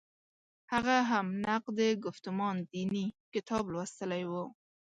[0.71, 4.33] هغه هم «نقد ګفتمان دیني» کتاب لوستلی و.